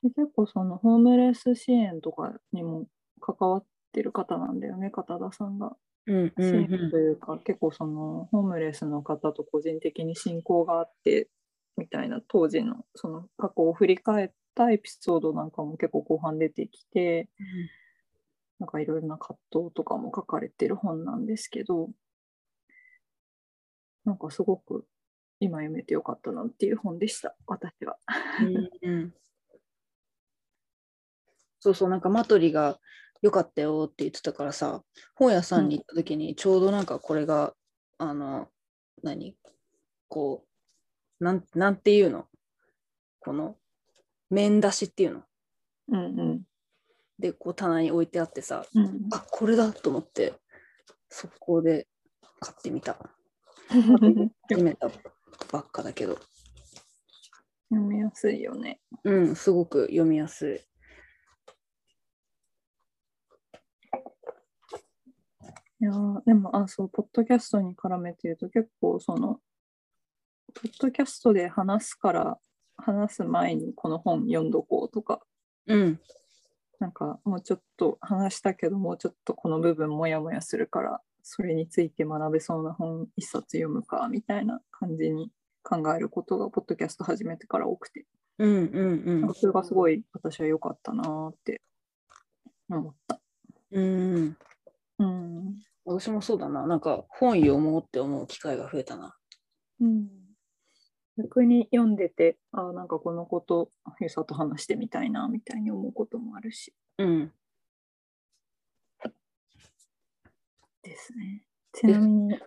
[0.02, 2.88] で結構そのホームレス支援とかにも
[3.20, 5.76] 関わってる方なんだよね、片田さんが。
[6.08, 11.30] うん支援というか、結構そのホームレスの方と個人的に親交があって
[11.78, 17.30] みたいな当時のその過去を振り返ったエピソードなんかも結構後半出てきて
[18.60, 21.90] なんかいろいろな葛藤とかも書かれてる本なんですけど
[24.04, 24.86] なんかすごく
[25.40, 27.98] 今読めてよかったなっていう本でした私は。
[28.42, 29.14] うんうん
[31.62, 32.80] そうそう、なんかマトリが
[33.22, 34.84] 良かったよって言ってたからさ、
[35.16, 37.54] 本屋さんに行った時にちょうどなんかこれが、
[37.98, 38.48] あの、
[39.04, 39.36] 何？
[40.08, 40.46] こ
[41.20, 42.26] う、なんなんていうの？
[43.20, 43.58] この、
[44.30, 45.24] 面出しっていうの？
[45.90, 46.42] うんうん
[47.20, 50.34] で、こう棚に置いてあってさ、うんあこれだと思って、
[51.10, 51.88] 速攻で
[52.40, 52.98] 買ってみた。
[54.50, 54.90] 始めた
[55.52, 56.18] ばっかだけど。
[57.70, 58.80] 読みやすいよね。
[59.04, 60.69] うん、すごく読みやすい。
[65.82, 69.40] いやーでも、あ、そう、ポッドキャストに絡めて言うと、結構、その、
[70.54, 72.38] ポッドキャストで話すから、
[72.76, 75.22] 話す前にこの本読んどこうとか、
[75.68, 76.00] うん。
[76.80, 85.32] なんか、もうちょっと話したけど、もうちょっとこの部分もやもやするから、それについて学べそうな本一冊読むか、みたいな感じに
[85.64, 88.06] 考えることが、ポッドキャスト始めてから多くて、
[88.38, 88.82] うんう
[89.18, 89.34] んうん。
[89.34, 91.62] それがすごい私は良かったなーって
[92.70, 93.22] 思った。
[93.72, 94.38] うん。
[95.00, 95.69] うん。
[95.90, 96.68] 私もそうだな。
[96.68, 99.16] なんか本読もうって思う機会が増えたな。
[99.82, 100.08] うん、
[101.18, 106.76] 逆に読んでて、あなんかこのこと、ゆさと話してみたいな、みたいに思うこともあるし。
[107.00, 107.32] うん。
[110.84, 111.44] ですね。
[111.74, 112.40] ちなみに、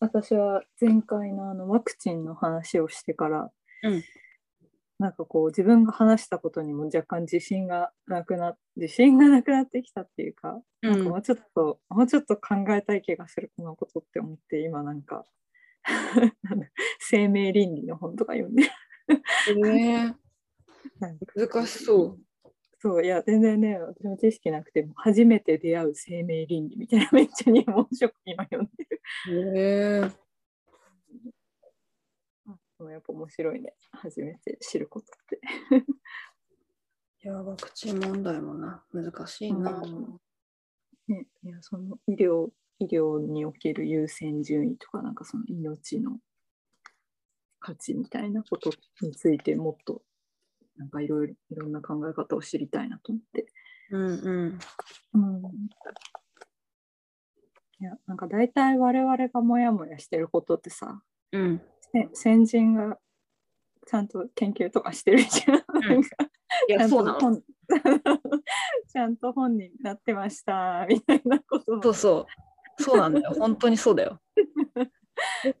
[0.00, 3.50] 私は前回のあのワクチンの話をしてから、
[3.82, 4.02] うん
[4.98, 15.24] なんかこう自分が話したことにも若干自信がなくな自信がなくなってきたっていうか、なんかもうちょっともうちょっと考えたい気がするこのことって思って今なんか
[16.98, 18.70] 生命倫理の本とか読んでる。
[19.68, 20.14] え
[20.98, 22.18] なんか難しそ
[22.78, 30.12] そういや全然ね私も知識なくても初めて出会う生命倫理みたいなめっちゃ入門書今読んでる
[32.84, 35.40] もやっぱ面白いね初めて知ることって
[37.24, 39.82] いや、ワクチン問題もな、難しいな。
[41.08, 46.18] ね、いやその医療医療における優先順位とかなんかその命の
[47.58, 50.02] 価値みたいなことについてもっと
[50.76, 53.46] なんかいろいろいろんな考え方を知りたいなと思って。
[53.90, 54.58] うんうん。
[55.14, 55.44] うん、
[57.78, 61.62] いやなんか大体我々がモヤモヤしてることってさうん。
[61.92, 62.98] せ先人が
[63.86, 65.64] ちゃんと研究とかしてるじゃん。
[65.74, 66.08] うんなんか
[66.68, 67.18] いや、ちゃんそうなの。
[67.18, 67.42] と本
[68.88, 72.26] ちゃんと本になってましたみたいなこともそうそ
[72.78, 72.82] う。
[72.82, 73.34] そうなんだよ。
[73.38, 74.20] 本当にそうだよ。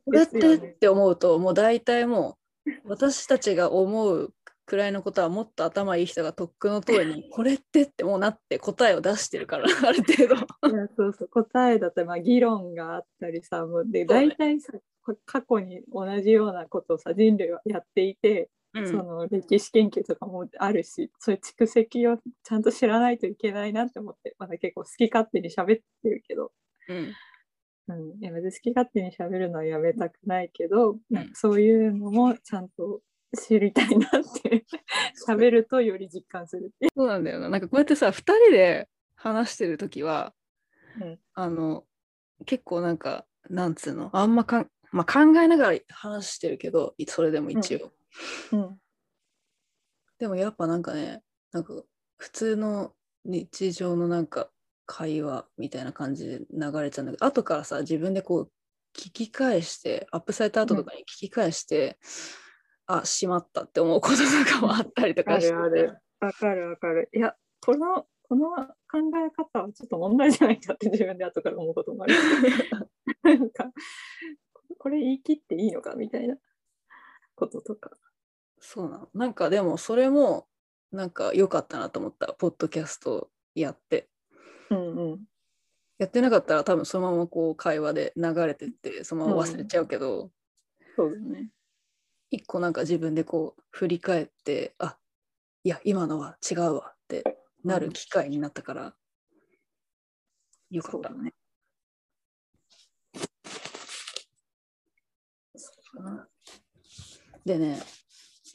[0.04, 4.34] これってって思うと、もう大体もう、私たちが思う
[4.66, 10.34] くらいのことはもっと頭いい人がとっくの通りに、 これってってもうなって答えを出してるから、 ある程度。
[10.68, 18.88] いやそうそう答えだったらまあ議論があったりさもうで大体さこ過去に同じようなことをさ人類はやっていて、うん。
[18.88, 25.66] その歴史研究とかもあるしそういう蓄積をちゃんと知らないといけないなって思ってまだ結構好き勝手に喋っ
[26.02, 26.52] てるけど、
[26.88, 27.14] うん。
[27.88, 33.00] うん、いや別に好き勝手に喋るのはやめたくないけど、なんかそういうのもちゃんと
[33.36, 34.10] 知りたいなっ
[34.42, 34.64] て
[35.28, 37.48] 喋るとより実感するそうなんだよな。
[37.48, 40.34] なんかこうやってさ、2人で話してるときは、
[41.00, 41.86] うんあの、
[42.44, 47.92] 結構なんか、なんつうの、あんまかん、まあ、考えながら話してるけど、それでも一応。
[48.52, 48.56] う。
[48.56, 48.80] うん
[50.18, 51.22] でもやっぱなんかね、
[51.52, 51.74] なんか
[52.16, 52.94] 普通の
[53.24, 54.50] 日常のなんか
[54.86, 58.50] 会話みたいな感じで流れちゃうんだけど、後からさ、自分でこう
[58.96, 61.98] 聞き返して、アップされた後とかに聞き返して、
[62.86, 65.52] あ、しまったって思うこととかもあったりとあかして。
[65.52, 65.98] るある。
[66.20, 67.08] わかるわかる。
[67.12, 72.14] いや、この、この考え方はちょっと問題じゃないかって自分で後から思うこともある。
[73.22, 73.70] なんか、
[74.78, 76.36] これ言い切っていいのかみたいな
[77.34, 77.90] こととか。
[78.58, 79.08] そうなの。
[79.14, 80.48] なんかでもそれも
[80.92, 82.34] なんか良かったなと思った。
[82.34, 84.08] ポッドキャストやって。
[84.70, 85.24] うんうん。
[85.98, 90.30] やってなかったら多分そのままこう会話で流れてってそのまま忘れちゃうけど、
[90.94, 91.50] そうだね。
[92.30, 94.96] 一個なんか自分でこう振り返ってあ
[95.64, 98.94] いや今のは違うわってなる機会になったから、
[100.70, 101.10] よかった。
[101.10, 101.32] ね。
[107.44, 107.80] でね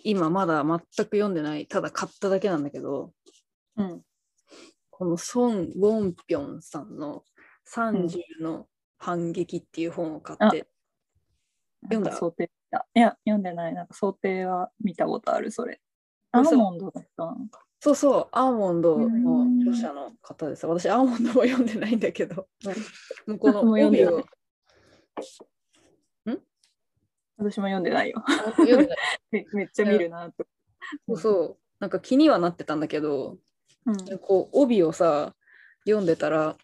[0.04, 3.14] 今まだ全く読んでないただ買っただけなんだけど
[3.78, 4.02] うん。
[4.90, 7.24] このソン・ウォンピョンさんの
[7.74, 8.68] 「30の
[9.00, 10.68] 反撃」っていう本を買って、
[11.86, 12.52] 読んだなんか想定
[12.96, 13.74] いや、読んでない。
[13.74, 15.82] なんか想定は見たことある、それ。
[16.32, 17.66] ア嘘ーモンドだったのか。
[17.84, 19.10] そうそうアーモンドのう
[19.46, 22.48] ん著者の方です私アーモンドも読んでないんだけど
[23.26, 24.26] もうこう読んでない帯を
[27.42, 28.24] 私も読んでないよ。
[28.24, 28.98] あ読んでない
[29.32, 30.46] めめっちゃ見るなと。
[31.08, 33.40] そうそうなんか気にはなってたんだけど
[33.86, 34.20] うん。
[34.20, 35.34] こう帯をさ
[35.86, 36.56] 読んでたら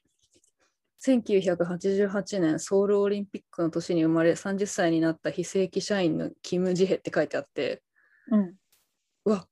[1.05, 7.83] 1988年ソウルオリンピックの年に生まれ30歳になった非正規社員のキム・ジヘって書いてあって
[8.31, 8.55] うん。
[9.25, 9.47] うわ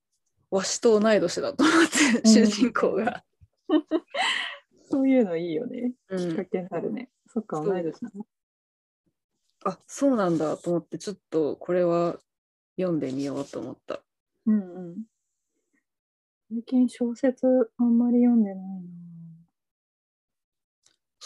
[0.50, 3.24] わしと同い年だと思ってうん主人公が、
[4.89, 5.93] そういうのいいよね。
[6.10, 7.10] うんきっかけになるね。
[7.28, 8.26] そっか、そう同い年なの。
[9.66, 12.20] あそうなんだと思ってちょっとこれは
[12.78, 14.02] 読んでみようと思った。
[14.46, 15.04] うんうん。
[16.50, 18.95] 最近小説あんまり読んでないな。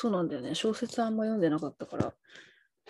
[0.01, 2.13] そうなんだよね小説あんま読んでなかったから。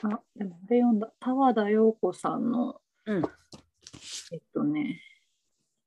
[0.03, 1.11] あ、でもあれ読んだ。
[1.19, 3.23] 田和田陽子さんの、うん
[4.31, 5.01] えっとね、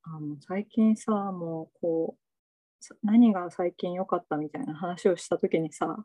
[0.01, 5.95] あの最近さ、もうこう、さ何が最近良かったみたいな話をしたときにさ、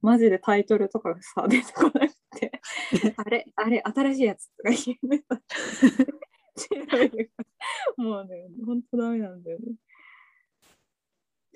[0.00, 2.52] マジでタイトルとかがさ、 出てこなくて、
[3.16, 5.24] あれ、あれ、新しいやつとか言うね。
[6.56, 7.42] 調べるか
[7.98, 9.74] らもうね、ほんとダメなんだよね。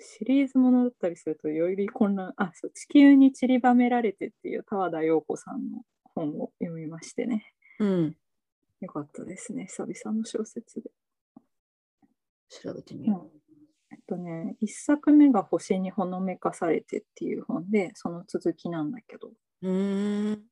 [0.01, 5.83] シリーズものだったりするとより混乱、あ、そう、地球に散りばめられてっていう田和田陽子さんの
[6.15, 7.53] 本を読みましてね。
[7.79, 8.17] うん
[8.81, 10.91] よかったですね、久々の小説で。
[12.49, 13.31] 調べてみよ
[13.91, 19.33] えっとね、一作目が星にほのめかされてっていう本で、その続きなんだけど、
[19.63, 19.69] う。
[19.71, 20.43] ん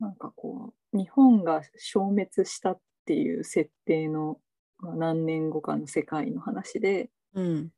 [0.00, 4.40] なんかこう、日本が消滅したっていう設定の、
[4.78, 7.70] まあ、何年後かの世界の話で、うん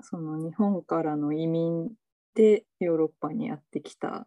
[0.00, 1.90] その日本からの移民
[2.34, 4.26] でヨーロッパにやってきた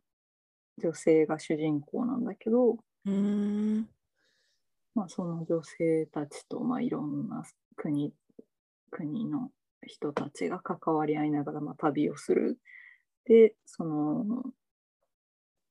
[0.77, 2.77] 女性が主人公なんだけど、
[4.95, 7.43] まあ、その女性たちと、まあ、いろんな
[7.75, 8.13] 国
[8.91, 9.51] 国の
[9.85, 12.57] 人たちが関わり合いながら、まあ、旅をする。
[13.25, 14.43] でその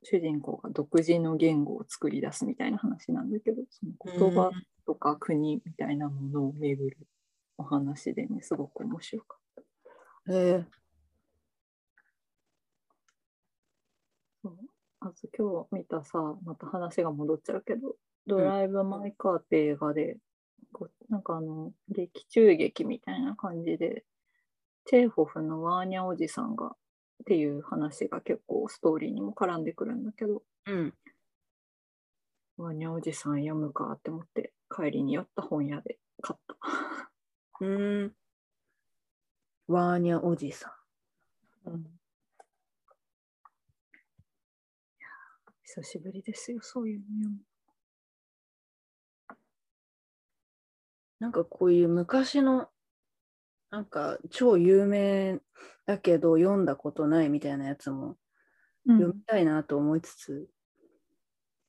[0.05, 3.93] 主人公が独自の言語を作り出すみたいな話なんだけどその
[4.31, 4.51] 言葉
[4.87, 6.97] とか国みたいなものを巡る
[7.59, 9.41] お話でねすごく面白かっ
[10.29, 10.35] た。
[10.35, 10.67] え
[14.43, 14.57] そう
[15.01, 20.17] あと今日見たさ、また話が戻っちゃうけど、ドライブ・マイ・カーって映画で、
[20.73, 24.05] こうなんかあの、劇中劇みたいな感じで、
[24.87, 26.71] チェーホフのワーニャおじさんがっ
[27.27, 30.95] ていう話が結構ストーリーにも絡んでくるんだけど、うん
[32.57, 36.57] ワーニャおじさん読むかって思って帰りに寄った本屋で買った。
[37.61, 38.13] うーん
[39.69, 40.75] ワーニャおじさ
[41.67, 41.85] んうん、
[45.63, 47.31] 久しぶりですよ、そういうの。
[51.21, 52.69] なんかこういう昔の
[53.71, 55.39] なんか超有名
[55.85, 58.17] だけど読んだことないみたいなやつも
[58.87, 60.49] うん読みたいなと思いつつ、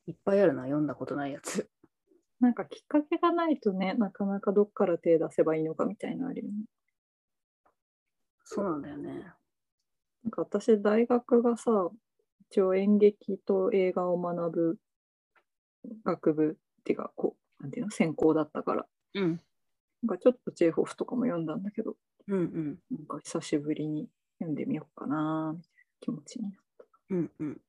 [0.08, 1.70] いっぱいあるな読んだことないやつ。
[2.40, 6.54] なんかきっかけがないとね、なかなかどっから手出せばいいのかみたいなのあるよね。
[8.52, 9.32] そうなんだよね。
[10.24, 11.92] なんか私、大学がさ、
[12.50, 14.80] 一応演劇と映画を学ぶ
[16.04, 19.40] 学部っていうか、こう、なんていうの、専攻だったから、うん
[20.02, 21.96] なんかちょっとチェーホフとかも読んだんだけど、
[22.28, 24.08] うんうんなんか久しぶりに
[24.40, 26.86] 読んでみようかな、みたいな気持ちになった。
[27.12, 27.62] うんうん。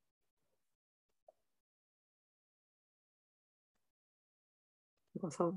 [5.15, 5.51] とかさ、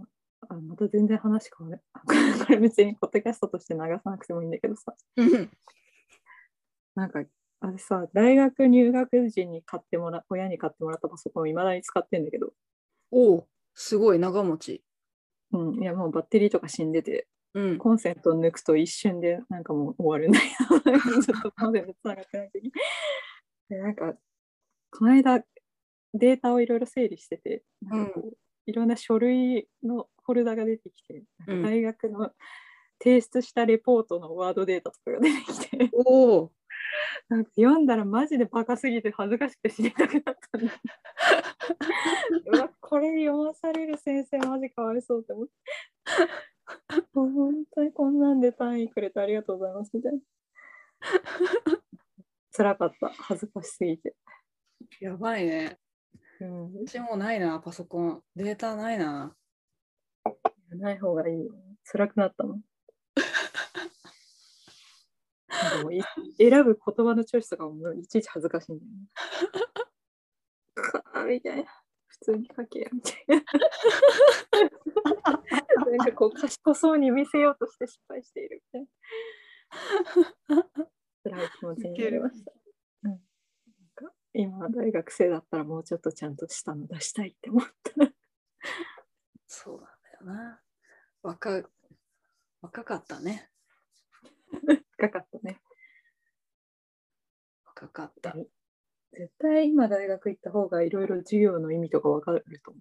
[0.54, 1.82] あまた全然話変わる。
[2.46, 4.96] これ別にポッドキャストとして流さなくてもいいんだけどさ、
[6.96, 7.24] なんか、
[7.60, 12.54] あれさ、大学入学時に買ってもら、親に買ってもらったパソコンをいまだに使ってんだけど、
[13.12, 14.84] おおすごい長持ち。
[15.52, 17.78] うん、いやもうバッテリーとか死んでて、うん。
[17.78, 20.46] コンセント抜くと一瞬でなんかもう終わるんだよ。
[21.22, 22.72] ずっとコンセントつながってない時に。
[23.70, 24.14] で、なんか、
[24.92, 25.44] この間、
[26.14, 32.32] データをいろいろ整理してて、なんかこういろんな書類のフォルダが出てきて、大学の
[33.04, 36.52] 提出したレポートのワードデータとかが出てきて、おお
[37.30, 40.74] なんか読んだらマジでバカすぎて恥ずかしくて知りたくなったんだ。
[42.46, 45.54] うわこれ読まされる先生マジかわいそうって思って。
[47.14, 50.20] 本当にこんなんで単位くれてありがとうございますみたいな。
[52.52, 53.10] 辛かった。
[53.10, 54.16] 恥ずかしすぎて。
[55.00, 55.80] やばいね。
[56.44, 58.22] うん、うちもないな、パソコン。
[58.36, 59.34] データないな。
[60.72, 61.54] ない方がいいよ。
[61.86, 62.62] 辛くなったもん。
[65.78, 66.04] でもい
[66.38, 68.98] 選ぶ言葉のチョイスとかもいちいち恥ずかしいんだよね。
[70.76, 71.72] かーみたいな。
[72.08, 73.36] 普通に書けやみたいな。
[75.98, 78.88] なんかこう賢そうに見せようとして失敗しているみたい
[80.58, 80.68] な。
[81.24, 82.63] 辛い気持ちになりました。
[84.34, 88.14] 今大学生だったらもうちょっとちゃんとしたの出したいって思った。
[89.48, 89.86] そうなん
[90.28, 90.60] だよな。
[91.22, 91.70] 若
[92.62, 93.52] 若かったね。
[94.98, 95.62] 深かったね。
[97.66, 98.36] 若かった。
[99.12, 102.80] 絶対今大学行った方がいろいろ授業の意味とか分かると思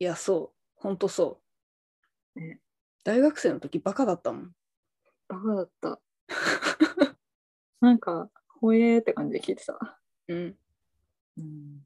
[0.00, 0.58] いや、そう。
[0.76, 1.40] ほんとそ
[2.34, 2.40] う。
[2.40, 2.60] ね
[3.04, 4.42] 大学生の時バカだったもん。
[4.44, 4.54] う。
[5.28, 6.00] バカだった。
[7.80, 8.30] なんか、
[8.60, 9.98] ほえーって感じで聞いてた。
[10.28, 10.56] うん。
[11.38, 11.80] うん。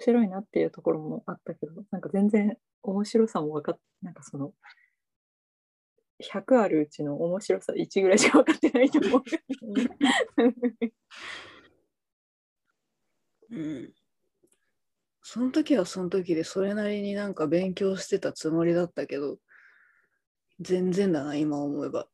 [0.00, 4.52] 白いなっていうところもあったけど、なんか全然面白さも分かっなんかその、
[6.18, 9.22] 100あるうちの面白さ1ぐらいしか分かってないと思う。
[13.50, 13.92] うん。
[15.22, 19.38] その時はその時でそれなりになんか勉強してたつもりだったけど、
[20.60, 22.08] 全然だな、今思えば。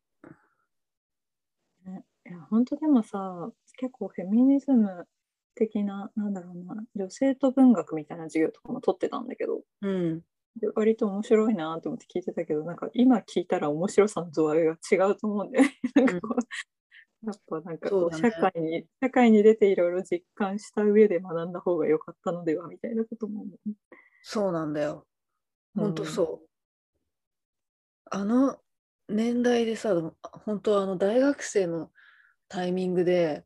[2.28, 5.06] いや本当でもさ結構フェミニズム
[5.54, 10.20] 的ななんだろうな女性と文学みたいな授業とかも取ってたんだけどうん。
[10.60, 15.74] で割と面白いなと思って聞いてたけどなんか今聞いたら面白さの度合いが違うと思うんだよね。
[15.94, 23.44] なんかこうやっぱなんかこう社会に社会に出ていろいろ実感した上で学んだ方が良かったのではみたいなことも。
[24.22, 25.06] そうなんだよ。
[25.74, 26.48] ほんとうんそう。
[28.10, 28.58] あの
[29.08, 31.90] 年代でさ、本当あの大学生の
[32.48, 33.44] タイミングで、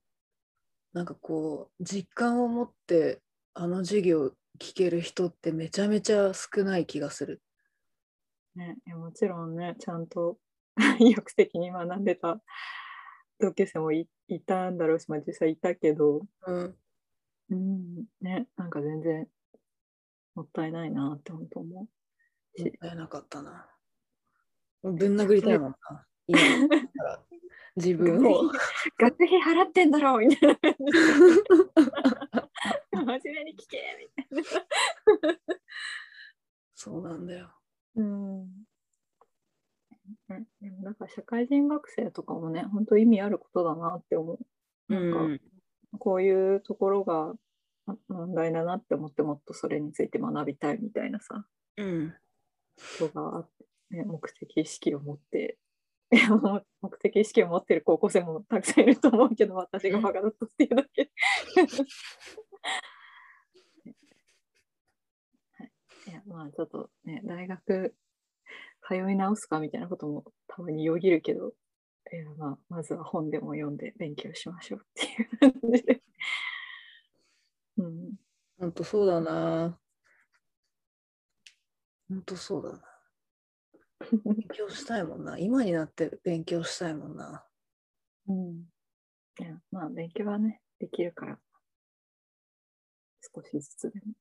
[0.92, 3.20] なんかこう、実感を持って
[3.54, 7.42] あの授業聞ける人ってめちゃめちゃ少ない気がする。
[8.56, 10.38] ね、もちろんねちゃんと
[10.98, 12.42] 意欲的に学んでた
[13.38, 16.76] 同級生もいいたんだろうし、まあ、実際いたけど、うん。
[17.50, 19.28] うん、ね、なんか全然
[20.34, 21.74] もったいないなって本当思う。
[21.74, 23.68] もったいなかったな。
[24.82, 26.06] ぶん殴りたいもんな。
[26.26, 27.24] 今だったら
[27.76, 28.50] 自分を。
[28.98, 31.00] 学費払ってんだろうみたいな感じで。
[32.92, 35.38] 真面目に聞けみたいな。
[36.74, 37.50] そうなんだよ。
[37.96, 38.40] うん。
[38.40, 38.48] うん
[40.60, 44.38] でもなんか社会人学生とかもね、本当意味あることだなって思う。
[44.88, 45.40] なんか、うん
[45.98, 47.34] こういうところが
[47.86, 51.44] あ問題だなって思ってもっとそれについて学びたいみたいなさ、
[51.76, 52.14] うん。
[52.76, 53.48] 人があっ
[53.90, 55.58] て、ね、目的意識を持って、
[56.82, 61.10] 目的意識を持ってる高校生もたくさんいると思うけど、私がバカだったっていうだけ。
[65.52, 65.70] はい、
[66.10, 67.94] いやまあちょっとね、大学
[68.88, 71.54] 通い直すかみたいなこともたまによぎるけど、
[72.12, 76.02] いやまあ、まずは本でも読んで勉強しましょうっていう感じで。
[77.78, 78.14] うん、
[78.58, 79.78] ほんとそうだな。
[82.08, 82.89] ほんとそうだな。
[84.24, 85.38] 勉強したいもんな。
[85.38, 87.44] 今になって勉強したいもんな。
[88.28, 88.64] うん。
[89.38, 91.38] いや、まあ、勉強はね、できるから、
[93.34, 94.14] 少しずつでも、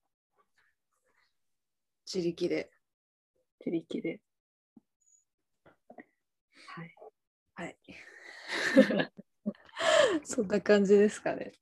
[2.06, 2.72] 自力で。
[3.66, 4.22] 自力で。
[6.68, 6.96] はい。
[7.56, 7.78] はい。
[10.24, 11.54] そんな感じですかね。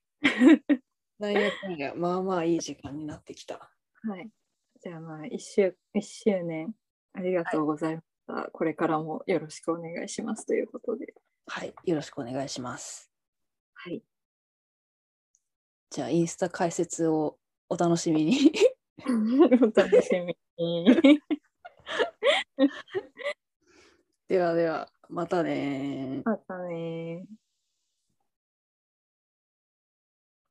[1.20, 3.72] なんやかんや、まあまあいい時間になってきた。
[4.04, 4.30] はい。
[4.80, 6.76] じゃあ、まあ、一周、一周年、
[7.14, 8.50] ありがとうございました。
[8.52, 11.14] これからもよろしくお願いしますということで。
[11.48, 11.74] はい。
[11.86, 13.10] よろしくお願いします。
[13.74, 14.04] はい。
[15.90, 17.38] じゃあ、インスタ解説を
[17.70, 18.52] お楽しみに。
[19.08, 20.86] お楽しみに。
[24.28, 27.47] ではでは、またねまたねー